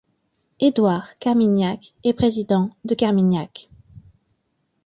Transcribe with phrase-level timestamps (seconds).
[0.59, 3.69] Édouard Carmignac est Président de Carmignac.